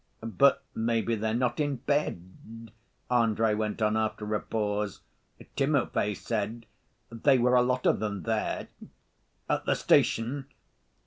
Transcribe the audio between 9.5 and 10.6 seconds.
the station?"